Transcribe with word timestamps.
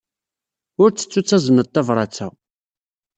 Ur 0.81 0.89
ttettu 0.91 1.17
ad 1.19 1.25
tazneḍ 1.27 1.67
tabṛat-a. 1.69 2.27